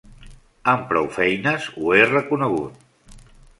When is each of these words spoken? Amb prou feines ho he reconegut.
Amb 0.73 0.87
prou 0.93 1.09
feines 1.17 1.69
ho 1.77 1.93
he 1.99 2.01
reconegut. 2.09 3.23